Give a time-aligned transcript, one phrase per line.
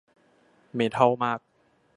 [0.75, 1.39] เมทัลมาก